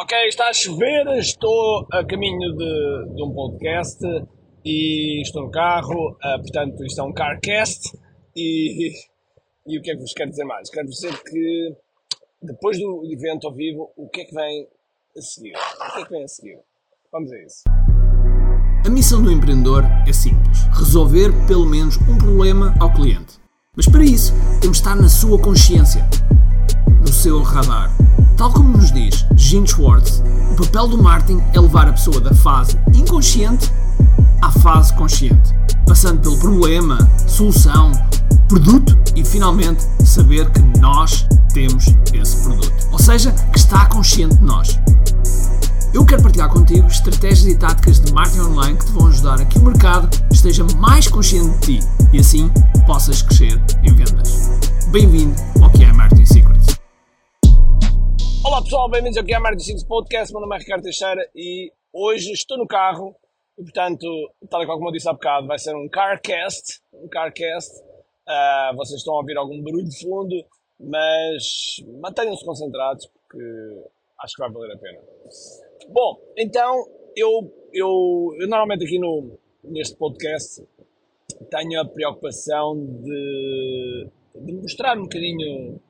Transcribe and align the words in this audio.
Ok, 0.00 0.16
está 0.28 0.48
a 0.48 0.52
chover, 0.52 1.08
estou 1.18 1.84
a 1.92 2.04
caminho 2.04 2.56
de, 2.56 3.14
de 3.16 3.20
um 3.20 3.34
podcast 3.34 3.98
e 4.64 5.20
estou 5.22 5.42
no 5.42 5.50
carro, 5.50 6.12
uh, 6.12 6.40
portanto 6.40 6.84
isto 6.86 7.00
é 7.00 7.02
um 7.02 7.12
carcast 7.12 7.98
e, 8.36 8.92
e 9.66 9.76
o 9.76 9.82
que 9.82 9.90
é 9.90 9.94
que 9.94 10.00
vos 10.00 10.12
quero 10.12 10.30
dizer 10.30 10.44
mais? 10.44 10.70
Quero 10.70 10.86
dizer 10.86 11.12
que 11.24 11.74
depois 12.40 12.78
do 12.78 13.02
evento 13.12 13.48
ao 13.48 13.52
vivo, 13.52 13.92
o 13.96 14.08
que 14.08 14.20
é 14.20 14.24
que 14.26 14.34
vem 14.36 14.68
a 15.16 15.20
seguir? 15.20 15.54
O 15.56 15.94
que 15.94 16.00
é 16.00 16.04
que 16.04 16.10
vem 16.12 16.22
a 16.22 16.28
seguir? 16.28 16.58
Vamos 17.10 17.32
a 17.32 17.38
isso. 17.38 17.64
A 18.86 18.90
missão 18.90 19.20
do 19.20 19.32
empreendedor 19.32 19.82
é 20.06 20.12
simples: 20.12 20.58
resolver 20.78 21.30
pelo 21.48 21.66
menos 21.66 21.96
um 22.08 22.16
problema 22.16 22.72
ao 22.80 22.94
cliente. 22.94 23.40
Mas 23.74 23.86
para 23.86 24.04
isso, 24.04 24.32
temos 24.60 24.76
de 24.78 24.84
estar 24.84 24.94
na 24.94 25.08
sua 25.08 25.42
consciência, 25.42 26.08
no 27.00 27.12
seu 27.12 27.42
radar. 27.42 28.07
Tal 28.38 28.52
como 28.52 28.68
nos 28.68 28.92
diz 28.92 29.26
Gene 29.34 29.66
Schwartz, 29.66 30.22
o 30.52 30.54
papel 30.62 30.86
do 30.86 31.02
marketing 31.02 31.42
é 31.52 31.60
levar 31.60 31.88
a 31.88 31.92
pessoa 31.92 32.20
da 32.20 32.32
fase 32.32 32.78
inconsciente 32.94 33.68
à 34.40 34.52
fase 34.52 34.94
consciente, 34.94 35.52
passando 35.84 36.20
pelo 36.20 36.38
problema, 36.38 36.98
solução, 37.26 37.90
produto 38.46 38.96
e 39.16 39.24
finalmente 39.24 39.82
saber 40.04 40.48
que 40.50 40.60
nós 40.78 41.26
temos 41.52 41.86
esse 42.14 42.36
produto. 42.44 42.72
Ou 42.92 42.98
seja, 43.00 43.32
que 43.52 43.58
está 43.58 43.86
consciente 43.86 44.36
de 44.36 44.44
nós. 44.44 44.78
Eu 45.92 46.04
quero 46.04 46.22
partilhar 46.22 46.48
contigo 46.48 46.86
estratégias 46.86 47.52
e 47.52 47.56
táticas 47.56 47.98
de 47.98 48.12
marketing 48.12 48.42
online 48.42 48.78
que 48.78 48.86
te 48.86 48.92
vão 48.92 49.08
ajudar 49.08 49.40
a 49.40 49.44
que 49.44 49.58
o 49.58 49.64
mercado 49.64 50.08
esteja 50.30 50.64
mais 50.76 51.08
consciente 51.08 51.58
de 51.58 51.80
ti 51.80 51.88
e 52.12 52.20
assim 52.20 52.48
possas 52.86 53.20
crescer 53.20 53.60
em 53.82 53.92
vendas. 53.92 54.48
Bem-vindo 54.92 55.34
ao 55.60 55.70
que 55.70 55.82
é 55.82 55.92
Marketing 55.92 56.24
Secrets. 56.24 56.67
Olá 58.44 58.62
pessoal, 58.62 58.88
bem-vindos 58.88 59.18
ao 59.18 59.24
é 59.24 59.38
Marketing 59.38 59.64
Secrets 59.64 59.84
Podcast. 59.84 60.32
Meu 60.32 60.40
nome 60.40 60.54
é 60.54 60.58
Ricardo 60.60 60.82
Teixeira 60.82 61.28
e 61.34 61.72
hoje 61.92 62.30
estou 62.32 62.56
no 62.56 62.66
carro 62.66 63.14
e, 63.58 63.62
portanto, 63.62 64.06
tal 64.48 64.62
e 64.62 64.66
qual 64.66 64.78
como 64.78 64.90
eu 64.90 64.92
disse 64.92 65.08
há 65.08 65.12
bocado, 65.12 65.46
vai 65.46 65.58
ser 65.58 65.74
um 65.74 65.88
carcast. 65.88 66.80
Um 66.92 67.08
carcast. 67.08 67.72
Uh, 68.28 68.76
vocês 68.76 69.00
estão 69.00 69.14
a 69.14 69.18
ouvir 69.18 69.36
algum 69.36 69.60
barulho 69.62 69.84
de 69.84 70.00
fundo, 70.00 70.36
mas 70.78 71.76
mantenham-se 72.00 72.44
concentrados 72.44 73.06
porque 73.06 73.38
acho 74.22 74.34
que 74.34 74.42
vai 74.42 74.52
valer 74.52 74.74
a 74.74 74.78
pena. 74.78 75.00
Bom, 75.88 76.20
então 76.36 76.86
eu, 77.16 77.52
eu, 77.72 78.36
eu 78.38 78.48
normalmente 78.48 78.84
aqui 78.84 78.98
no, 78.98 79.36
neste 79.64 79.96
podcast 79.96 80.64
tenho 81.50 81.80
a 81.80 81.84
preocupação 81.84 82.76
de, 83.02 84.08
de 84.36 84.52
mostrar 84.54 84.96
um 84.96 85.02
bocadinho 85.02 85.80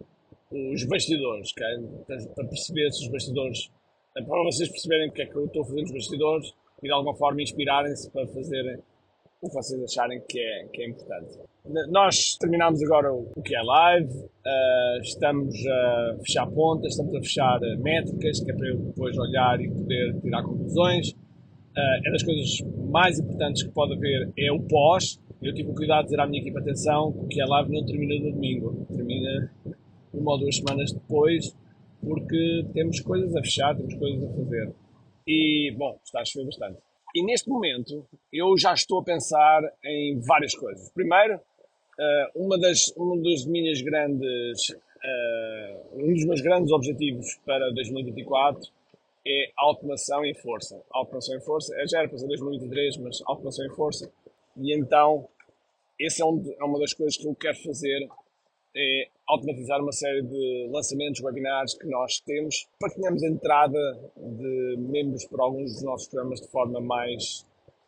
os 0.50 0.84
bastidores, 0.84 1.52
para 1.52 2.46
perceber 2.46 2.90
se 2.92 3.04
os 3.04 3.10
bastidores, 3.10 3.70
para 4.14 4.44
vocês 4.44 4.68
perceberem 4.68 5.08
porque 5.08 5.22
é 5.22 5.26
que 5.26 5.36
eu 5.36 5.44
estou 5.44 5.62
a 5.62 5.66
fazer 5.66 5.82
os 5.82 5.92
bastidores 5.92 6.54
e 6.82 6.86
de 6.86 6.92
alguma 6.92 7.14
forma 7.14 7.42
inspirarem-se 7.42 8.10
para 8.10 8.26
fazerem 8.26 8.78
o 9.40 9.48
que 9.48 9.54
vocês 9.54 9.82
acharem 9.82 10.20
que 10.28 10.40
é, 10.40 10.66
que 10.72 10.82
é 10.82 10.88
importante. 10.88 11.38
Nós 11.90 12.36
terminamos 12.40 12.82
agora 12.82 13.12
o 13.12 13.42
que 13.42 13.54
é 13.54 13.62
live, 13.62 14.12
uh, 14.12 15.00
estamos 15.02 15.54
a 15.66 16.16
fechar 16.24 16.46
pontas, 16.50 16.92
estamos 16.92 17.14
a 17.14 17.20
fechar 17.20 17.60
métricas, 17.78 18.40
que 18.40 18.50
é 18.50 18.54
para 18.54 18.68
eu 18.68 18.78
depois 18.78 19.16
olhar 19.16 19.60
e 19.60 19.68
poder 19.68 20.20
tirar 20.20 20.42
conclusões. 20.42 21.10
Uh, 21.10 22.06
é 22.06 22.10
das 22.10 22.22
coisas 22.22 22.60
mais 22.90 23.18
importantes 23.18 23.62
que 23.62 23.70
pode 23.70 23.94
haver 23.94 24.32
é 24.36 24.50
o 24.50 24.60
pós. 24.62 25.20
Eu 25.40 25.54
tive 25.54 25.70
o 25.70 25.74
cuidado 25.74 26.00
de 26.00 26.04
dizer 26.06 26.20
à 26.20 26.26
minha 26.26 26.40
equipa, 26.40 26.58
atenção, 26.58 27.12
que 27.12 27.18
o 27.18 27.28
que 27.28 27.40
é 27.40 27.44
live 27.44 27.70
não 27.70 27.86
termina 27.86 28.14
no 28.24 28.32
domingo, 28.32 28.86
termina 28.92 29.52
uma 30.12 30.32
ou 30.32 30.38
duas 30.38 30.56
semanas 30.56 30.92
depois, 30.92 31.54
porque 32.00 32.64
temos 32.72 33.00
coisas 33.00 33.34
a 33.34 33.40
fechar, 33.40 33.76
temos 33.76 33.94
coisas 33.94 34.22
a 34.24 34.34
fazer. 34.34 34.74
E, 35.26 35.74
bom, 35.76 35.98
está 36.04 36.20
a 36.20 36.24
chover 36.24 36.46
bastante. 36.46 36.78
E 37.14 37.22
neste 37.22 37.48
momento 37.48 38.06
eu 38.32 38.56
já 38.56 38.72
estou 38.74 39.00
a 39.00 39.04
pensar 39.04 39.62
em 39.84 40.18
várias 40.20 40.54
coisas. 40.54 40.90
Primeiro, 40.90 41.36
uh, 41.36 42.44
uma, 42.44 42.58
das, 42.58 42.88
uma 42.96 43.16
das 43.22 43.44
minhas 43.46 43.80
grandes, 43.80 44.70
uh, 44.70 46.04
um 46.04 46.12
dos 46.12 46.24
meus 46.24 46.40
grandes 46.40 46.70
objetivos 46.70 47.38
para 47.44 47.70
2024 47.72 48.70
é 49.26 49.50
automação 49.56 50.24
em 50.24 50.34
força. 50.34 50.80
Automação 50.90 51.36
em 51.36 51.40
força, 51.40 51.74
já 51.88 52.00
era 52.00 52.08
para 52.08 52.18
ser 52.18 52.26
2023, 52.28 52.96
mas 52.98 53.22
automação 53.26 53.66
em 53.66 53.70
força. 53.70 54.10
E 54.56 54.74
então, 54.74 55.28
essa 56.00 56.22
é, 56.22 56.26
um, 56.26 56.54
é 56.58 56.64
uma 56.64 56.78
das 56.78 56.92
coisas 56.92 57.16
que 57.16 57.26
eu 57.26 57.34
quero 57.34 57.56
fazer 57.62 58.08
é 58.78 59.08
automatizar 59.26 59.82
uma 59.82 59.92
série 59.92 60.22
de 60.22 60.68
lançamentos, 60.70 61.20
webinars 61.20 61.74
que 61.74 61.86
nós 61.88 62.20
temos 62.20 62.68
para 62.78 62.90
que 62.90 63.00
tenhamos 63.00 63.22
entrada 63.24 63.78
de 64.16 64.76
membros 64.78 65.24
para 65.26 65.42
alguns 65.42 65.72
dos 65.74 65.82
nossos 65.82 66.08
programas 66.08 66.40
de 66.40 66.48
forma 66.48 66.80
mais, 66.80 67.44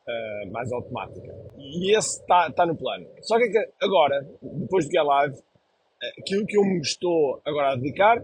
uh, 0.08 0.50
mais 0.50 0.72
automática. 0.72 1.32
E 1.56 1.96
esse 1.96 2.20
está 2.20 2.50
tá 2.50 2.66
no 2.66 2.76
plano. 2.76 3.06
Só 3.22 3.38
que 3.38 3.50
agora, 3.80 4.28
depois 4.42 4.86
do 4.86 4.90
que 4.90 4.98
é 4.98 5.02
live, 5.02 5.36
aquilo 6.18 6.44
que 6.44 6.58
eu 6.58 6.64
me 6.64 6.80
estou 6.80 7.40
agora 7.44 7.72
a 7.72 7.76
dedicar, 7.76 8.22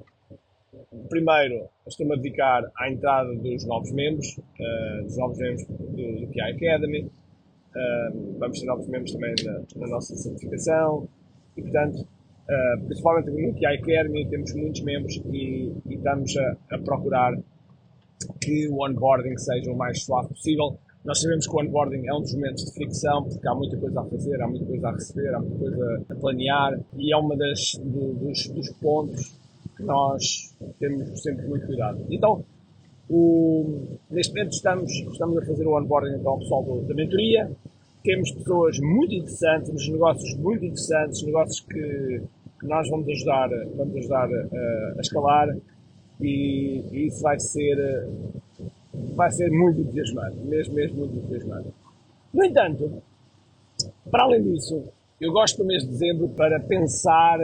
primeiro 1.08 1.68
estou-me 1.86 2.14
a 2.14 2.16
dedicar 2.16 2.64
à 2.76 2.90
entrada 2.90 3.32
dos 3.36 3.64
novos 3.64 3.92
membros, 3.92 4.36
uh, 4.36 5.04
dos 5.04 5.16
novos 5.16 5.38
membros 5.38 5.64
do, 5.68 6.20
do 6.20 6.26
PI 6.32 6.40
Academy, 6.40 7.02
uh, 7.04 8.38
vamos 8.38 8.58
ter 8.58 8.66
novos 8.66 8.88
membros 8.88 9.12
também 9.12 9.34
na, 9.44 9.62
na 9.76 9.86
nossa 9.86 10.16
certificação, 10.16 11.08
e 11.56 11.62
portanto 11.62 12.15
Uh, 12.48 12.80
principalmente 12.86 13.30
no 13.30 13.52
QI 13.54 13.66
Academy, 13.66 14.24
temos 14.28 14.54
muitos 14.54 14.80
membros 14.82 15.20
e, 15.32 15.72
e 15.84 15.94
estamos 15.94 16.36
a, 16.36 16.56
a, 16.76 16.78
procurar 16.78 17.36
que 18.40 18.68
o 18.68 18.84
onboarding 18.86 19.36
seja 19.36 19.72
o 19.72 19.76
mais 19.76 20.04
suave 20.04 20.28
possível. 20.28 20.78
Nós 21.04 21.20
sabemos 21.20 21.48
que 21.48 21.56
o 21.56 21.60
onboarding 21.60 22.06
é 22.06 22.14
um 22.14 22.20
dos 22.20 22.32
momentos 22.34 22.64
de 22.64 22.72
fricção, 22.72 23.24
porque 23.24 23.48
há 23.48 23.52
muita 23.52 23.76
coisa 23.76 24.00
a 24.00 24.04
fazer, 24.04 24.40
há 24.40 24.46
muita 24.46 24.64
coisa 24.64 24.88
a 24.88 24.92
receber, 24.92 25.34
há 25.34 25.40
muita 25.40 25.58
coisa 25.58 26.04
a 26.08 26.14
planear, 26.14 26.80
e 26.96 27.12
é 27.12 27.16
uma 27.16 27.36
das 27.36 27.74
do, 27.82 28.14
dos, 28.14 28.46
dos, 28.48 28.70
pontos 28.74 29.36
que 29.76 29.82
nós 29.82 30.56
temos 30.78 31.20
sempre 31.20 31.48
muito 31.48 31.66
cuidado. 31.66 32.04
Então, 32.08 32.44
o, 33.10 33.88
neste 34.08 34.32
momento 34.32 34.52
estamos, 34.52 34.92
estamos 34.92 35.36
a 35.38 35.46
fazer 35.46 35.66
o 35.66 35.76
onboarding 35.76 36.14
então, 36.14 36.30
ao 36.30 36.38
pessoal 36.38 36.62
do, 36.62 36.82
da 36.82 36.94
mentoria, 36.94 37.50
temos 38.04 38.30
pessoas 38.30 38.78
muito 38.78 39.12
interessantes, 39.14 39.88
negócios 39.88 40.32
muito 40.36 40.64
interessantes, 40.64 41.22
negócios 41.24 41.60
que 41.60 42.22
nós 42.66 42.88
vamos 42.90 43.08
ajudar, 43.08 43.48
vamos 43.76 43.96
ajudar 43.96 44.28
a, 44.28 44.94
a 44.96 45.00
escalar 45.00 45.56
e, 46.20 47.06
isso 47.06 47.22
vai 47.22 47.38
ser, 47.38 48.08
vai 49.14 49.30
ser 49.30 49.50
muito 49.50 49.80
entusiasmante, 49.80 50.36
mesmo, 50.38 50.74
mesmo 50.74 50.98
muito 50.98 51.16
entusiasmante. 51.16 51.68
No 52.32 52.44
entanto, 52.44 53.02
para 54.10 54.24
além 54.24 54.42
disso, 54.42 54.82
eu 55.20 55.32
gosto 55.32 55.58
do 55.58 55.64
mês 55.64 55.82
de 55.82 55.90
dezembro 55.90 56.28
para 56.30 56.60
pensar 56.60 57.38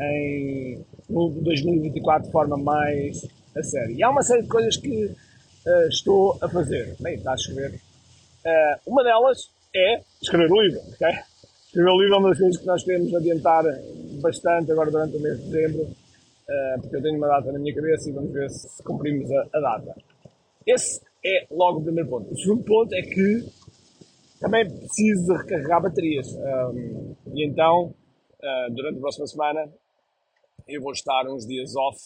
em 0.00 0.84
no 1.08 1.30
2024 1.30 2.26
de 2.26 2.32
forma 2.32 2.56
mais 2.56 3.26
a 3.56 3.62
sério. 3.62 3.94
E 3.94 4.02
há 4.02 4.10
uma 4.10 4.22
série 4.22 4.42
de 4.42 4.48
coisas 4.48 4.76
que 4.76 5.04
uh, 5.06 5.88
estou 5.88 6.38
a 6.40 6.48
fazer. 6.48 6.96
Bem, 7.00 7.16
está 7.16 7.32
a 7.32 7.36
chover. 7.36 7.74
Uh, 7.74 8.90
uma 8.90 9.04
delas 9.04 9.50
é 9.74 10.00
escrever 10.20 10.50
um 10.50 10.60
livro, 10.62 10.80
ok? 10.80 11.08
Escrever 11.66 11.90
um 11.90 12.00
livro 12.00 12.14
é 12.14 12.18
uma 12.18 12.28
das 12.30 12.38
coisas 12.38 12.60
que 12.60 12.66
nós 12.66 12.82
queremos 12.82 13.14
adiantar 13.14 13.64
bastante 14.22 14.72
agora 14.72 14.90
durante 14.90 15.16
o 15.16 15.20
mês 15.20 15.38
de 15.38 15.50
dezembro, 15.50 15.82
uh, 15.82 16.80
porque 16.80 16.96
eu 16.96 17.02
tenho 17.02 17.18
uma 17.18 17.28
data 17.28 17.52
na 17.52 17.58
minha 17.58 17.74
cabeça 17.74 18.08
e 18.08 18.12
vamos 18.12 18.32
ver 18.32 18.48
se 18.50 18.82
cumprimos 18.82 19.30
a, 19.30 19.48
a 19.54 19.60
data. 19.60 19.94
Esse 20.66 21.00
é 21.24 21.46
logo 21.50 21.80
o 21.80 21.82
primeiro 21.84 22.08
ponto. 22.08 22.32
O 22.32 22.38
segundo 22.38 22.64
ponto 22.64 22.94
é 22.94 23.02
que 23.02 23.44
também 24.40 24.68
preciso 24.68 25.26
de 25.26 25.38
recarregar 25.38 25.82
baterias. 25.82 26.34
Um, 26.34 27.14
e 27.34 27.46
então, 27.46 27.94
uh, 28.40 28.74
durante 28.74 28.98
a 28.98 29.00
próxima 29.00 29.26
semana, 29.26 29.72
eu 30.66 30.80
vou 30.80 30.92
estar 30.92 31.26
uns 31.28 31.46
dias 31.46 31.74
off, 31.76 31.98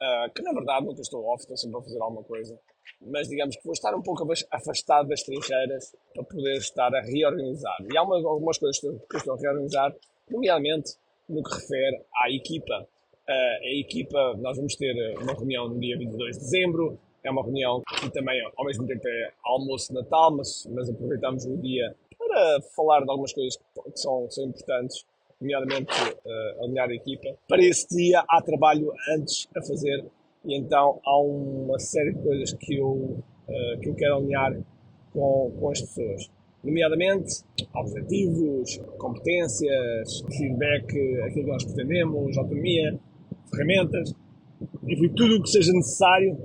uh, 0.00 0.32
que 0.32 0.42
na 0.42 0.52
verdade 0.52 0.86
nunca 0.86 1.02
estou 1.02 1.24
off, 1.26 1.42
estou 1.42 1.56
sempre 1.56 1.78
a 1.78 1.82
fazer 1.82 2.00
alguma 2.00 2.22
coisa 2.24 2.58
mas 3.00 3.28
digamos 3.28 3.56
que 3.56 3.64
vou 3.64 3.72
estar 3.72 3.94
um 3.94 4.02
pouco 4.02 4.26
afastado 4.50 5.08
das 5.08 5.22
trincheiras 5.22 5.92
para 6.14 6.24
poder 6.24 6.56
estar 6.56 6.94
a 6.94 7.00
reorganizar. 7.00 7.76
E 7.92 7.96
há 7.96 8.02
uma, 8.02 8.16
algumas 8.16 8.58
coisas 8.58 8.78
que 8.78 8.86
eu 8.86 9.00
estou 9.14 9.34
a 9.34 9.38
reorganizar, 9.38 9.94
nomeadamente 10.30 10.92
no 11.28 11.42
que 11.42 11.54
refere 11.54 12.04
à 12.22 12.30
equipa. 12.30 12.86
Uh, 13.28 13.64
a 13.64 13.80
equipa, 13.80 14.34
nós 14.38 14.56
vamos 14.56 14.74
ter 14.76 14.94
uma 15.18 15.32
reunião 15.32 15.68
no 15.68 15.78
dia 15.78 15.96
22 15.96 16.36
de 16.36 16.42
dezembro, 16.42 16.98
é 17.24 17.30
uma 17.30 17.42
reunião 17.42 17.80
que 18.00 18.10
também 18.10 18.40
ao 18.56 18.64
mesmo 18.64 18.86
tempo 18.86 19.06
é 19.06 19.32
almoço 19.44 19.88
de 19.88 19.94
Natal, 19.94 20.36
mas, 20.36 20.66
mas 20.70 20.90
aproveitamos 20.90 21.44
o 21.44 21.56
dia 21.58 21.94
para 22.18 22.60
falar 22.74 23.04
de 23.04 23.10
algumas 23.10 23.32
coisas 23.32 23.56
que 23.56 24.00
são, 24.00 24.26
que 24.26 24.34
são 24.34 24.44
importantes, 24.44 25.04
nomeadamente 25.40 25.92
uh, 25.92 26.64
alinhar 26.64 26.88
a 26.88 26.94
equipa. 26.94 27.36
Para 27.48 27.62
esse 27.62 27.86
dia 27.88 28.24
há 28.28 28.42
trabalho 28.42 28.92
antes 29.10 29.48
a 29.56 29.62
fazer 29.62 30.04
e 30.44 30.56
então 30.56 31.00
há 31.04 31.18
uma 31.20 31.78
série 31.78 32.12
de 32.12 32.22
coisas 32.22 32.52
que 32.54 32.76
eu, 32.76 32.90
uh, 32.90 33.80
que 33.80 33.88
eu 33.88 33.94
quero 33.94 34.16
alinhar 34.16 34.56
com, 35.12 35.52
com 35.58 35.70
as 35.70 35.80
pessoas. 35.80 36.30
Nomeadamente, 36.62 37.42
objetivos, 37.74 38.78
competências, 38.98 40.22
feedback, 40.36 40.86
aquilo 41.24 41.44
que 41.44 41.50
nós 41.50 41.64
pretendemos, 41.64 42.38
autonomia, 42.38 42.98
ferramentas, 43.50 44.14
enfim, 44.88 45.08
tudo 45.08 45.36
o 45.36 45.42
que 45.42 45.50
seja 45.50 45.72
necessário 45.72 46.38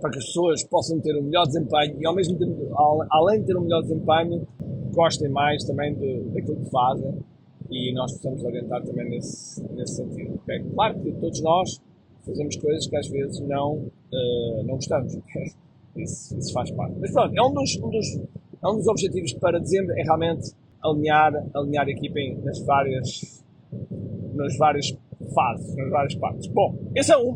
para 0.00 0.10
que 0.10 0.18
as 0.18 0.26
pessoas 0.26 0.64
possam 0.64 1.00
ter 1.00 1.16
um 1.16 1.22
melhor 1.22 1.46
desempenho 1.46 1.96
e 2.00 2.06
ao 2.06 2.14
mesmo 2.14 2.36
tempo, 2.38 2.72
além 3.10 3.40
de 3.40 3.46
ter 3.46 3.56
um 3.56 3.62
melhor 3.62 3.82
desempenho, 3.82 4.46
gostem 4.92 5.28
mais 5.30 5.64
também 5.64 5.94
de, 5.94 6.20
daquilo 6.30 6.56
que 6.56 6.70
fazem 6.70 7.18
e 7.70 7.92
nós 7.92 8.12
possamos 8.12 8.42
orientar 8.44 8.82
também 8.82 9.08
nesse, 9.10 9.62
nesse 9.72 9.96
sentido. 9.96 10.34
Okay? 10.42 10.64
Claro 10.74 11.00
que 11.00 11.12
todos 11.12 11.40
nós 11.42 11.80
fazemos 12.24 12.56
coisas 12.56 12.86
que 12.86 12.96
às 12.96 13.08
vezes 13.08 13.40
não, 13.40 13.74
uh, 13.76 14.62
não 14.64 14.74
gostamos. 14.74 15.14
isso, 15.96 16.38
isso, 16.38 16.52
faz 16.52 16.70
parte. 16.72 16.96
Mas 17.00 17.12
pronto, 17.12 17.34
é 17.36 17.42
um 17.42 17.52
dos, 17.52 17.76
um 17.76 17.90
dos, 17.90 18.16
é 18.16 18.20
um 18.66 18.76
dos 18.76 18.88
objetivos 18.88 19.32
para 19.34 19.58
dezembro 19.58 19.92
é 19.98 20.02
realmente 20.02 20.52
alinhar, 20.82 21.32
alinhar 21.54 21.86
a 21.86 21.90
equipa 21.90 22.18
nas 22.44 22.58
várias, 22.64 23.44
nas 24.34 24.56
várias 24.56 24.96
fases, 25.34 25.76
nas 25.76 25.90
várias 25.90 26.14
partes. 26.16 26.46
Bom, 26.48 26.76
esse 26.94 27.12
é 27.12 27.18
um. 27.18 27.32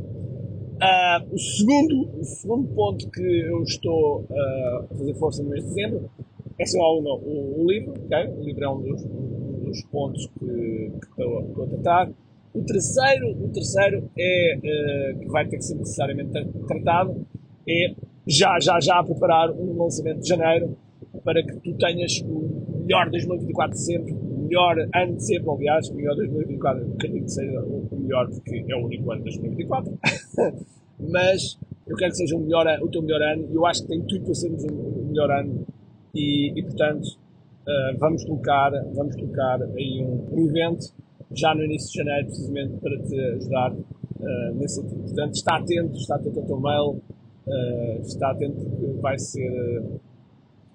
Uh, 0.83 1.35
o, 1.35 1.39
segundo, 1.39 2.11
o 2.19 2.25
segundo 2.25 2.69
ponto 2.75 3.09
que 3.11 3.23
eu 3.23 3.63
estou 3.63 4.23
uh, 4.23 4.85
a 4.91 4.95
fazer 4.97 5.15
força 5.15 5.43
no 5.43 5.51
mês 5.51 5.63
de 5.63 5.69
dezembro 5.69 6.11
é 6.59 6.67
só 6.67 6.81
o, 6.81 7.03
o, 7.03 7.63
o 7.63 7.71
livro. 7.71 7.93
Okay? 8.05 8.29
O 8.29 8.43
livro 8.43 8.65
é 8.65 8.69
um 8.69 8.81
dos, 8.81 9.05
um 9.05 9.65
dos 9.65 9.83
pontos 9.85 10.27
que, 10.39 10.47
que 10.47 11.07
estou, 11.09 11.41
estou 11.47 11.65
a 11.65 11.67
tratar. 11.69 12.11
O 12.53 12.63
terceiro, 12.63 13.31
o 13.31 13.49
terceiro 13.49 14.11
é, 14.19 14.57
uh, 14.57 15.19
que 15.21 15.29
vai 15.29 15.47
ter 15.47 15.57
que 15.57 15.65
ser 15.65 15.77
necessariamente 15.77 16.33
tratado, 16.67 17.25
é 17.69 17.95
já, 18.27 18.59
já, 18.61 18.81
já 18.81 19.03
preparar 19.03 19.51
um 19.53 19.77
lançamento 19.79 20.21
de 20.21 20.29
janeiro 20.29 20.77
para 21.25 21.43
que 21.43 21.55
tu 21.61 21.75
tenhas 21.77 22.21
o 22.23 22.83
melhor 22.85 23.11
2024 23.11 23.73
de 23.73 23.85
sempre, 23.85 24.13
o 24.13 24.39
melhor 24.43 24.77
ano 24.95 25.17
de 25.17 25.27
sempre, 25.27 25.51
aliás, 25.51 25.89
o 25.89 25.95
melhor 25.95 26.17
2024, 26.17 26.93
acredito 26.95 27.25
que 27.25 27.31
seja 27.31 27.61
o 27.61 27.97
melhor 27.97 28.29
porque 28.31 28.65
é 28.69 28.77
o 28.77 28.85
único 28.85 29.11
ano 29.11 29.25
de 29.25 29.39
2024, 29.39 29.99
mas 31.11 31.59
eu 31.87 31.97
quero 31.97 32.11
que 32.11 32.17
seja 32.17 32.37
o, 32.37 32.41
melhor, 32.41 32.67
o 32.83 32.89
teu 32.89 33.03
melhor 33.03 33.23
ano 33.23 33.49
e 33.51 33.55
eu 33.55 33.67
acho 33.67 33.83
que 33.83 33.89
tem 33.89 34.03
tudo 34.03 34.25
para 34.25 34.35
sermos 34.35 34.65
o 34.65 35.05
melhor 35.07 35.31
ano 35.31 35.67
e, 36.15 36.59
e 36.59 36.63
portanto 36.63 37.07
uh, 37.07 37.99
vamos 37.99 38.25
colocar, 38.25 38.71
vamos 38.95 39.15
colocar 39.17 39.63
aí 39.63 40.05
um, 40.05 40.29
um 40.33 40.49
evento 40.49 40.93
já 41.35 41.55
no 41.55 41.65
início 41.65 41.91
de 41.91 41.99
janeiro, 41.99 42.27
precisamente 42.27 42.77
para 42.79 42.99
te 43.03 43.21
ajudar 43.21 43.73
uh, 43.73 44.55
nesse 44.55 44.77
sentido. 44.77 45.03
Portanto, 45.03 45.35
está 45.35 45.57
atento, 45.57 45.97
está 45.97 46.17
atento 46.17 46.41
ao 46.41 46.47
teu 46.47 46.61
mail, 46.61 47.03
uh, 47.47 48.01
está 48.03 48.31
atento 48.31 48.65
que 48.65 49.01
vai 49.01 49.19
ser, 49.19 49.83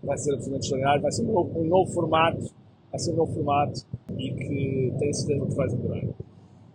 vai 0.07 0.17
ser 0.17 0.33
absolutamente 0.33 0.65
extraordinário, 0.65 1.01
vai 1.01 1.11
ser 1.11 1.23
um 1.23 1.33
novo, 1.33 1.59
um 1.59 1.63
novo, 1.65 1.91
formato, 1.91 2.53
vai 2.89 2.99
ser 2.99 3.11
um 3.11 3.15
novo 3.17 3.33
formato 3.33 3.81
e 4.17 4.31
que 4.31 4.93
tenho 4.97 5.13
certeza 5.13 5.45
que 5.45 5.55
vais 5.55 5.73
adorar. 5.73 6.03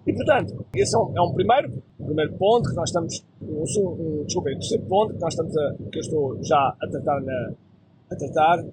E 0.06 0.12
portanto, 0.12 0.66
esse 0.74 0.94
é 0.94 0.98
um, 0.98 1.16
é 1.16 1.22
um 1.22 1.32
primeiro, 1.32 1.82
primeiro 1.96 2.32
ponto 2.34 2.68
que 2.68 2.76
nós 2.76 2.88
estamos, 2.90 3.24
um, 3.40 3.62
um, 3.62 4.24
desculpa, 4.24 4.50
o 4.50 4.52
terceiro 4.54 4.84
ponto 4.84 5.14
que 5.14 5.20
nós 5.20 5.32
estamos 5.32 5.56
a, 5.56 5.74
que 5.90 5.98
eu 5.98 6.00
estou 6.00 6.44
já 6.44 6.76
a 6.80 6.88
tratar 6.88 7.20
na, 7.22 7.52
a 8.10 8.16
tratar, 8.16 8.64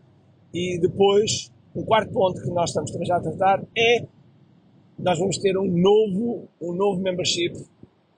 e 0.54 0.80
depois, 0.80 1.52
um 1.76 1.84
quarto 1.84 2.12
ponto 2.12 2.42
que 2.42 2.50
nós 2.50 2.72
estamos 2.72 2.92
também 2.92 3.08
já 3.08 3.18
a 3.18 3.22
tratar 3.22 3.64
é 3.78 4.06
nós 4.98 5.18
vamos 5.18 5.38
ter 5.38 5.58
um 5.58 5.66
novo, 5.66 6.50
um 6.60 6.74
novo 6.74 7.00
membership 7.00 7.54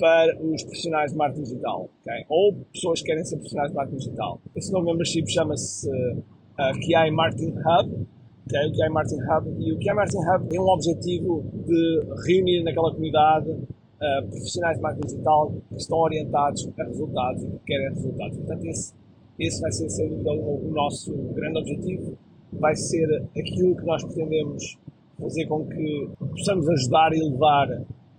para 0.01 0.35
os 0.41 0.63
profissionais 0.63 1.11
de 1.11 1.17
marketing 1.17 1.43
digital, 1.43 1.89
okay? 2.01 2.25
ou 2.27 2.53
pessoas 2.73 3.01
que 3.01 3.05
querem 3.05 3.23
ser 3.23 3.35
profissionais 3.35 3.69
de 3.69 3.75
marketing 3.75 3.97
digital. 3.97 4.41
Esse 4.55 4.71
novo 4.73 4.85
membership 4.87 5.31
chama-se 5.31 5.87
uh, 5.87 6.79
QI 6.79 7.11
Marketing 7.11 7.53
Hub, 7.53 8.07
okay? 8.47 8.67
o 8.67 8.71
QI 8.71 8.89
Marketing 8.89 9.21
Hub, 9.21 9.63
e 9.63 9.73
o 9.73 9.77
QI 9.77 9.93
Marketing 9.93 10.25
Hub 10.27 10.49
tem 10.49 10.59
um 10.59 10.69
objetivo 10.69 11.45
de 11.67 12.01
reunir 12.25 12.63
naquela 12.63 12.91
comunidade 12.91 13.51
uh, 13.51 14.27
profissionais 14.27 14.77
de 14.77 14.81
marketing 14.81 15.07
digital 15.07 15.53
que 15.69 15.75
estão 15.75 15.97
orientados 15.99 16.67
a 16.79 16.83
resultados 16.83 17.43
e 17.43 17.47
que 17.47 17.59
querem 17.65 17.89
resultados. 17.89 18.37
Portanto, 18.37 18.65
esse, 18.65 18.93
esse 19.37 19.61
vai 19.61 19.71
ser, 19.71 19.89
sem 19.89 20.09
dúvida, 20.09 20.31
o 20.31 20.71
nosso 20.73 21.13
grande 21.35 21.59
objetivo, 21.59 22.17
vai 22.53 22.75
ser 22.75 23.23
aquilo 23.37 23.75
que 23.75 23.85
nós 23.85 24.03
pretendemos 24.03 24.79
fazer 25.21 25.45
com 25.45 25.67
que 25.67 26.09
possamos 26.17 26.67
ajudar 26.67 27.13
e 27.13 27.19
levar 27.29 27.67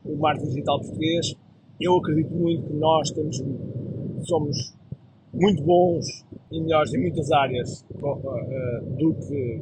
o 0.04 0.16
marketing 0.16 0.48
digital 0.48 0.80
português. 0.80 1.34
Eu 1.82 1.96
acredito 1.96 2.32
muito 2.32 2.68
que 2.68 2.74
nós 2.74 3.10
temos, 3.10 3.42
somos 4.22 4.72
muito 5.34 5.64
bons 5.64 6.24
e 6.52 6.60
melhores 6.60 6.94
em 6.94 7.00
muitas 7.00 7.32
áreas 7.32 7.84
uh, 7.90 8.96
do 8.96 9.14
que 9.14 9.60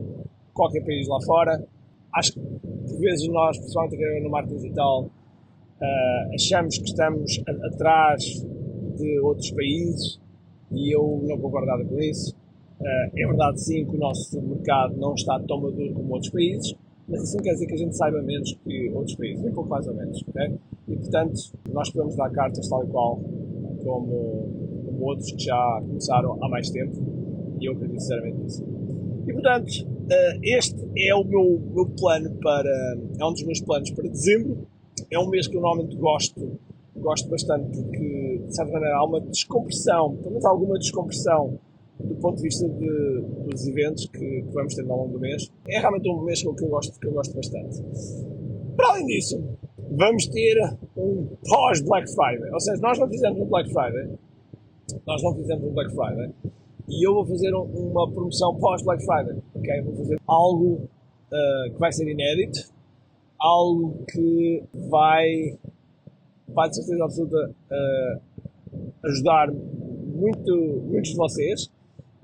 qualquer 0.53 0.85
país 0.85 1.09
lá 1.09 1.19
fora. 1.23 1.67
Acho 2.15 2.35
que, 2.35 2.41
por 2.41 3.01
vezes, 3.01 3.27
nós, 3.29 3.57
pessoalmente, 3.59 4.21
no 4.23 4.29
marketing 4.29 4.57
digital, 4.57 5.05
uh, 5.05 6.35
achamos 6.35 6.77
que 6.77 6.85
estamos 6.85 7.43
atrás 7.73 8.23
de 8.99 9.19
outros 9.21 9.51
países 9.53 10.21
e 10.73 10.95
eu 10.95 11.25
não 11.27 11.39
concordo 11.39 11.69
nada 11.69 11.85
com 11.87 11.99
isso. 12.01 12.37
Uh, 12.81 13.11
é 13.17 13.27
verdade, 13.27 13.63
sim, 13.63 13.87
que 13.87 13.97
o 13.97 13.99
nosso 13.99 14.43
mercado 14.43 14.95
não 14.99 15.15
está 15.15 15.41
tão 15.41 15.59
maduro 15.59 15.95
como 15.95 16.13
outros 16.13 16.31
países, 16.31 16.75
mas 17.11 17.25
isso 17.25 17.37
não 17.37 17.43
quer 17.43 17.53
dizer 17.53 17.67
que 17.67 17.75
a 17.75 17.77
gente 17.77 17.97
saiba 17.97 18.23
menos 18.23 18.53
que 18.65 18.91
outros 18.91 19.17
países, 19.17 19.43
nem 19.43 19.53
pouco 19.53 19.69
mais 19.69 19.87
ou 19.87 19.95
menos. 19.95 20.23
Okay? 20.29 20.55
E, 20.89 20.97
portanto, 20.97 21.41
nós 21.73 21.91
podemos 21.91 22.17
dar 22.17 22.31
cartas 22.31 22.69
tal 22.69 22.85
e 22.85 22.87
qual 22.87 23.17
como, 23.83 24.83
como 24.87 25.05
outros 25.05 25.33
que 25.33 25.45
já 25.45 25.83
começaram 25.85 26.43
há 26.43 26.49
mais 26.49 26.71
tempo, 26.71 26.97
e 27.61 27.67
eu 27.67 27.73
acredito 27.73 28.01
sinceramente 28.01 28.39
nisso. 28.39 28.65
E, 29.27 29.33
portanto, 29.33 29.71
eh, 30.11 30.39
este 30.43 30.77
é 30.97 31.15
o 31.15 31.25
meu, 31.25 31.61
meu 31.73 31.87
plano 31.87 32.31
para. 32.41 32.97
é 33.19 33.25
um 33.25 33.33
dos 33.33 33.43
meus 33.45 33.61
planos 33.61 33.91
para 33.91 34.09
dezembro. 34.09 34.67
É 35.11 35.19
um 35.19 35.29
mês 35.29 35.47
que 35.49 35.57
eu 35.57 35.61
normalmente 35.61 35.97
gosto, 35.97 36.59
gosto 36.97 37.29
bastante 37.29 37.71
porque, 37.77 38.43
de 38.47 38.55
certa 38.55 38.73
maneira, 38.73 38.97
há 38.97 39.05
uma 39.05 39.21
descompressão, 39.21 40.17
pelo 40.17 40.31
menos 40.31 40.45
alguma 40.45 40.79
descompressão 40.79 41.59
do 42.11 42.17
ponto 42.17 42.37
de 42.37 42.43
vista 42.43 42.69
de, 42.69 43.23
dos 43.47 43.67
eventos 43.69 44.07
que, 44.07 44.19
que, 44.19 44.53
vamos 44.53 44.75
ter 44.75 44.83
ao 44.83 44.99
longo 44.99 45.13
do 45.13 45.21
mês. 45.21 45.49
É 45.69 45.79
realmente 45.79 46.11
um 46.11 46.23
mês 46.23 46.43
que 46.43 46.49
eu 46.49 46.55
gosto, 46.55 46.99
que 46.99 47.07
eu 47.07 47.13
gosto 47.13 47.35
bastante. 47.35 47.83
Para 48.77 48.89
além 48.89 49.07
disso, 49.07 49.41
vamos 49.93 50.27
ter 50.27 50.57
um 50.97 51.29
pós-Black 51.49 52.13
Friday. 52.13 52.51
Ou 52.53 52.61
seja, 52.61 52.81
nós 52.83 52.99
não 52.99 53.09
fizemos 53.09 53.41
um 53.41 53.47
Black 53.47 53.73
Friday. 53.73 54.19
Nós 55.07 55.23
não 55.23 55.35
fizemos 55.37 55.65
um 55.65 55.73
Black 55.73 55.95
Friday. 55.95 56.35
E 56.89 57.07
eu 57.07 57.15
vou 57.15 57.25
fazer 57.25 57.55
um, 57.55 57.63
uma 57.63 58.11
promoção 58.11 58.57
pós-Black 58.57 59.05
Friday. 59.05 59.41
Ok? 59.55 59.83
Vou 59.83 59.95
fazer 59.95 60.19
algo 60.27 60.73
uh, 60.75 61.73
que 61.73 61.79
vai 61.79 61.93
ser 61.93 62.11
inédito. 62.11 62.73
Algo 63.39 64.05
que 64.13 64.65
vai, 64.75 65.57
vai 66.49 66.69
de 66.69 66.77
certeza 66.77 67.05
absoluta, 67.05 67.55
uh, 67.71 68.21
ajudar 69.05 69.51
muito, 69.51 70.83
muitos 70.85 71.11
de 71.13 71.17
vocês 71.17 71.71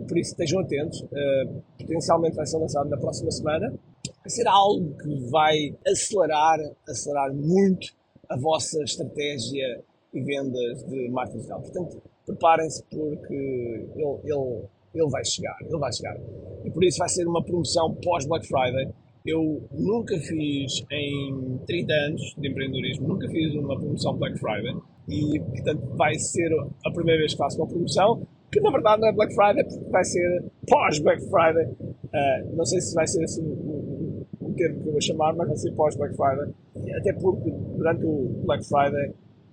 por 0.05 0.19
isso 0.19 0.31
estejam 0.31 0.61
atentos. 0.61 1.01
Uh, 1.01 1.63
potencialmente 1.79 2.37
vai 2.37 2.47
ser 2.47 2.59
lançado 2.59 2.89
na 2.89 2.97
próxima 2.97 3.31
semana. 3.31 3.69
Vai 3.71 4.31
ser 4.31 4.47
algo 4.47 4.97
que 4.99 5.31
vai 5.31 5.75
acelerar, 5.87 6.59
acelerar 6.89 7.33
muito 7.35 7.95
a 8.29 8.37
vossa 8.37 8.83
estratégia 8.83 9.83
e 10.13 10.23
vendas 10.23 10.85
de 10.85 11.09
marketing 11.11 11.39
digital. 11.39 11.61
Portanto, 11.61 12.03
preparem-se 12.27 12.83
porque 12.91 13.35
ele, 13.35 14.21
ele, 14.25 14.63
ele 14.95 15.11
vai 15.11 15.25
chegar, 15.25 15.57
ele 15.61 15.79
vai 15.79 15.93
chegar. 15.93 16.17
E 16.65 16.71
por 16.71 16.85
isso 16.85 16.99
vai 16.99 17.09
ser 17.09 17.27
uma 17.27 17.43
promoção 17.45 17.95
pós-Black 18.03 18.47
Friday. 18.47 18.93
Eu 19.25 19.63
nunca 19.73 20.17
fiz 20.19 20.85
em 20.91 21.59
30 21.67 21.93
anos 21.93 22.23
de 22.39 22.49
empreendedorismo, 22.49 23.09
nunca 23.09 23.29
fiz 23.29 23.55
uma 23.55 23.77
promoção 23.77 24.17
Black 24.17 24.39
Friday 24.39 24.75
e 25.09 25.41
portanto 25.41 25.97
vai 25.97 26.15
ser 26.15 26.49
a 26.85 26.91
primeira 26.93 27.21
vez 27.21 27.33
que 27.33 27.39
faço 27.39 27.59
uma 27.59 27.67
promoção 27.67 28.27
que 28.51 28.61
na 28.61 28.71
verdade 28.71 29.01
não 29.01 29.09
é 29.09 29.13
Black 29.13 29.35
Friday, 29.35 29.65
porque 29.65 29.91
vai 29.91 30.05
ser 30.05 30.45
pós-Black 30.69 31.23
Friday. 31.23 31.67
Uh, 31.67 32.57
não 32.57 32.65
sei 32.65 32.81
se 32.81 32.95
vai 32.95 33.07
ser 33.07 33.25
assim 33.25 33.43
o, 33.43 34.27
termo 34.57 34.83
que 34.83 34.89
eu 34.89 34.93
vou 34.93 35.01
chamar, 35.01 35.35
mas 35.35 35.49
vai 35.49 35.57
ser 35.57 35.73
pós-Black 35.73 36.17
Friday. 36.17 36.55
Até 36.99 37.13
porque 37.13 37.51
durante 37.51 38.05
o 38.05 38.43
Black 38.45 38.65
Friday 38.67 39.13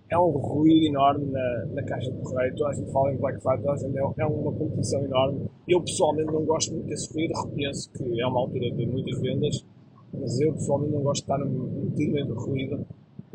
é 0.10 0.18
um 0.18 0.30
ruído 0.30 0.86
enorme 0.86 1.26
na, 1.26 1.66
na 1.74 1.84
caixa 1.84 2.12
de 2.12 2.18
correio. 2.20 2.56
Toda 2.56 2.70
a 2.70 2.74
gente 2.74 2.92
fala 2.92 3.14
em 3.14 3.18
Black 3.18 3.42
Friday, 3.42 3.62
toda 3.62 3.74
a 3.74 3.78
gente 3.78 3.98
é, 3.98 4.02
é 4.02 4.26
uma 4.26 4.52
competição 4.52 5.04
enorme. 5.04 5.50
Eu 5.68 5.82
pessoalmente 5.82 6.32
não 6.32 6.46
gosto 6.46 6.72
muito 6.74 6.88
desse 6.88 7.12
ruído, 7.14 7.34
reconheço 7.34 7.92
que 7.92 8.22
é 8.22 8.28
uma 8.28 8.40
altura 8.40 8.72
de 8.72 8.86
muitas 8.86 9.20
vendas, 9.20 9.66
mas 10.14 10.40
eu 10.40 10.54
pessoalmente 10.54 10.94
não 10.94 11.02
gosto 11.02 11.26
de 11.26 11.32
estar 11.32 11.46
metido 11.46 12.26
do 12.28 12.40
ruído. 12.40 12.86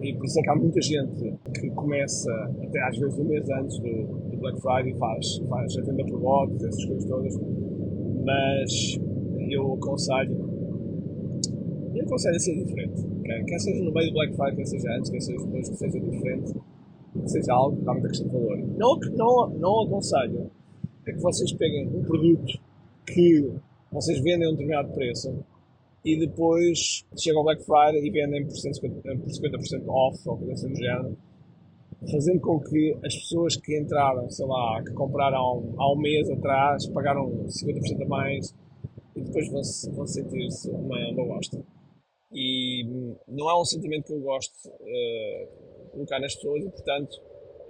E 0.00 0.14
por 0.14 0.26
isso 0.26 0.38
é 0.38 0.42
que 0.42 0.50
há 0.50 0.56
muita 0.56 0.80
gente 0.80 1.34
que 1.60 1.70
começa, 1.70 2.30
até 2.62 2.80
às 2.82 2.96
vezes 2.96 3.18
um 3.18 3.24
mês 3.24 3.48
antes 3.50 3.78
do, 3.80 4.04
do 4.30 4.36
Black 4.36 4.60
Friday, 4.60 4.94
faz, 4.94 5.38
faz 5.48 5.76
a 5.76 5.82
venda 5.82 6.04
por 6.04 6.22
lotes, 6.22 6.62
essas 6.62 6.84
coisas 6.84 7.04
todas. 7.04 7.36
Mas 8.24 9.00
eu 9.50 9.72
aconselho, 9.72 10.36
eu 11.94 12.04
aconselho 12.04 12.36
a 12.36 12.38
ser 12.38 12.64
diferente. 12.64 13.06
Okay? 13.20 13.44
Quer 13.44 13.58
seja 13.58 13.82
no 13.82 13.92
meio 13.92 14.08
do 14.08 14.14
Black 14.14 14.36
Friday, 14.36 14.56
quer 14.56 14.66
seja 14.66 14.96
antes, 14.96 15.10
quer 15.10 15.20
seja 15.20 15.44
depois, 15.44 15.68
que 15.68 15.76
seja 15.76 16.00
diferente, 16.00 16.54
que 17.12 17.28
seja 17.28 17.52
algo 17.52 17.76
que 17.76 17.82
realmente 17.82 18.06
acrescenta 18.06 18.38
valor. 18.38 18.58
Não, 18.76 18.98
não, 19.16 19.48
não 19.58 19.82
aconselho 19.82 20.50
é 21.06 21.12
que 21.12 21.20
vocês 21.20 21.52
peguem 21.52 21.88
um 21.88 22.02
produto 22.02 22.60
que 23.06 23.50
vocês 23.90 24.20
vendem 24.20 24.46
a 24.46 24.50
um 24.50 24.52
determinado 24.52 24.92
preço 24.92 25.34
e 26.04 26.18
depois 26.18 27.04
chega 27.18 27.38
o 27.38 27.44
Black 27.44 27.64
Friday 27.64 28.06
e 28.06 28.10
vendem 28.10 28.44
por 28.44 28.54
50%, 28.54 29.20
por 29.20 29.30
50 29.30 29.90
off 29.90 30.28
ou 30.28 30.36
coisa 30.38 30.52
assim 30.52 30.68
do 30.68 30.76
género 30.76 31.16
fazendo 32.10 32.40
com 32.40 32.60
que 32.60 32.96
as 33.04 33.14
pessoas 33.14 33.56
que 33.56 33.78
entraram, 33.78 34.28
sei 34.30 34.46
lá, 34.46 34.82
que 34.84 34.92
compraram 34.92 35.74
há 35.76 35.92
um 35.92 35.96
mês 35.96 36.30
atrás, 36.30 36.86
pagaram 36.88 37.28
50% 37.46 38.02
a 38.02 38.06
mais 38.06 38.54
e 39.16 39.20
depois 39.22 39.48
vão, 39.48 39.96
vão 39.96 40.06
sentir-se 40.06 40.70
uma, 40.70 40.96
uma 41.10 41.26
bosta. 41.26 41.60
E 42.32 42.84
não 43.26 43.50
é 43.50 43.60
um 43.60 43.64
sentimento 43.64 44.06
que 44.06 44.12
eu 44.12 44.20
gosto 44.20 44.52
de 44.62 44.68
uh, 44.68 45.90
colocar 45.90 46.20
nas 46.20 46.34
pessoas 46.34 46.64
e, 46.64 46.70
portanto, 46.70 47.20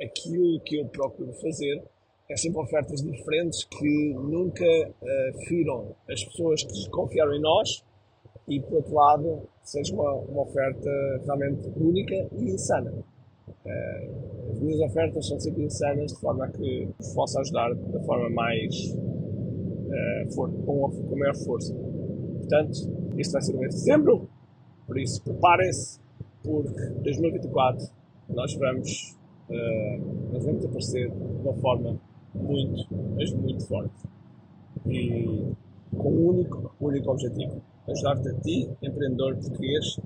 aquilo 0.02 0.60
que 0.60 0.76
eu 0.76 0.86
procuro 0.86 1.32
fazer 1.34 1.82
é 2.28 2.36
sempre 2.36 2.60
ofertas 2.60 3.00
diferentes 3.00 3.64
que 3.64 4.12
nunca 4.14 4.64
uh, 4.64 5.46
firam 5.46 5.96
as 6.10 6.22
pessoas 6.24 6.64
que 6.64 6.90
confiaram 6.90 7.34
em 7.34 7.40
nós 7.40 7.82
e, 8.48 8.60
por 8.60 8.76
outro 8.76 8.94
lado, 8.94 9.42
seja 9.62 9.94
uma, 9.94 10.12
uma 10.12 10.42
oferta 10.42 10.90
realmente 11.24 11.68
única 11.76 12.14
e 12.32 12.50
insana. 12.50 12.90
Uh, 12.90 14.50
as 14.52 14.60
minhas 14.60 14.80
ofertas 14.80 15.28
são 15.28 15.38
sempre 15.38 15.64
insanas 15.64 16.12
de 16.12 16.20
forma 16.20 16.46
a 16.46 16.48
que 16.48 16.88
possa 17.14 17.40
ajudar 17.40 17.74
da 17.74 18.00
forma 18.00 18.30
mais 18.30 18.74
uh, 18.94 20.32
for, 20.34 20.50
com, 20.50 20.90
com 20.90 21.18
maior 21.18 21.36
força. 21.36 21.74
Portanto, 21.74 22.72
este 23.16 23.32
vai 23.32 23.42
ser 23.42 23.54
o 23.54 23.58
mês 23.58 23.74
de 23.74 23.80
dezembro, 23.80 24.28
por 24.86 24.98
isso 24.98 25.22
preparem-se, 25.22 26.00
porque 26.42 26.80
2024 27.02 27.86
nós 28.30 28.54
vamos, 28.54 29.16
uh, 29.50 30.32
nós 30.32 30.44
vamos 30.44 30.64
aparecer 30.64 31.10
de 31.10 31.42
uma 31.42 31.54
forma 31.54 32.00
muito, 32.34 32.86
mas 33.14 33.32
muito 33.32 33.66
forte. 33.66 34.08
E 34.86 35.52
com 35.96 36.10
um 36.10 36.28
único, 36.28 36.74
único 36.80 37.10
objetivo: 37.10 37.60
ajudar-te 37.90 38.28
a 38.28 38.34
ti, 38.40 38.70
empreendedor 38.82 39.36
português, 39.36 39.98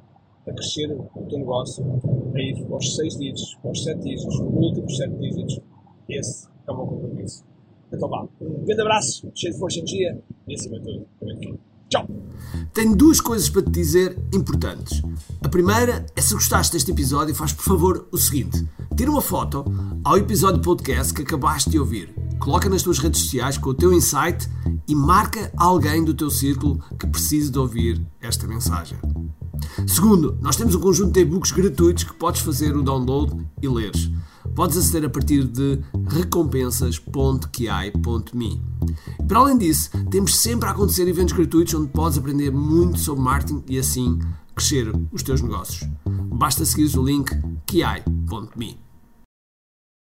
a 0.46 0.52
crescer 0.52 0.90
o 0.92 1.26
teu 1.28 1.38
negócio, 1.38 1.84
a 2.34 2.40
ir 2.40 2.66
aos 2.70 2.96
6 2.96 3.18
dígitos, 3.18 3.58
aos 3.64 3.82
7 3.82 4.00
dígitos, 4.00 4.38
últimos 4.40 4.96
7 4.96 5.14
dígitos. 5.16 5.60
Esse 6.08 6.48
é 6.66 6.72
o 6.72 6.76
meu 6.76 6.86
compromisso. 6.86 7.44
Então 7.92 8.08
vá, 8.08 8.26
um 8.40 8.64
grande 8.64 8.80
abraço, 8.80 9.30
cheio 9.34 9.52
de 9.52 9.58
força 9.58 9.78
e 9.78 9.80
energia 9.80 10.22
e 10.48 10.54
acima 10.54 10.80
de 10.80 10.84
tudo, 10.84 11.60
Tchau! 11.92 12.06
Tenho 12.72 12.96
duas 12.96 13.20
coisas 13.20 13.50
para 13.50 13.60
te 13.60 13.70
dizer 13.70 14.18
importantes. 14.32 15.02
A 15.44 15.48
primeira 15.48 16.06
é 16.16 16.22
se 16.22 16.32
gostaste 16.32 16.72
deste 16.72 16.90
episódio, 16.90 17.34
faz 17.34 17.52
por 17.52 17.64
favor 17.64 18.08
o 18.10 18.16
seguinte: 18.16 18.66
tira 18.96 19.10
uma 19.10 19.20
foto 19.20 19.62
ao 20.02 20.16
episódio 20.16 20.62
podcast 20.62 21.12
que 21.12 21.20
acabaste 21.20 21.68
de 21.68 21.78
ouvir, 21.78 22.14
coloca 22.38 22.66
nas 22.70 22.82
tuas 22.82 22.98
redes 22.98 23.20
sociais 23.20 23.58
com 23.58 23.68
o 23.68 23.74
teu 23.74 23.92
insight 23.92 24.48
e 24.92 24.94
marca 24.94 25.50
alguém 25.56 26.04
do 26.04 26.12
teu 26.12 26.30
círculo 26.30 26.78
que 26.98 27.06
precise 27.06 27.50
de 27.50 27.58
ouvir 27.58 28.06
esta 28.20 28.46
mensagem. 28.46 28.98
Segundo, 29.86 30.36
nós 30.42 30.54
temos 30.54 30.74
um 30.74 30.80
conjunto 30.80 31.12
de 31.12 31.20
e-books 31.20 31.50
gratuitos 31.50 32.04
que 32.04 32.12
podes 32.12 32.42
fazer 32.42 32.76
o 32.76 32.82
download 32.82 33.34
e 33.62 33.68
leres. 33.68 34.10
Podes 34.54 34.76
aceder 34.76 35.06
a 35.06 35.10
partir 35.10 35.44
de 35.44 35.80
recompensas.ki.me. 36.08 38.62
Para 39.26 39.38
além 39.38 39.56
disso, 39.56 39.88
temos 40.10 40.36
sempre 40.36 40.68
a 40.68 40.72
acontecer 40.72 41.08
eventos 41.08 41.32
gratuitos 41.32 41.72
onde 41.72 41.88
podes 41.88 42.18
aprender 42.18 42.50
muito 42.50 42.98
sobre 42.98 43.24
marketing 43.24 43.64
e 43.70 43.78
assim 43.78 44.18
crescer 44.54 44.92
os 45.10 45.22
teus 45.22 45.40
negócios. 45.40 45.88
Basta 46.04 46.66
seguir 46.66 46.94
o 46.98 47.02
link 47.02 47.34
ki.me. 47.64 48.91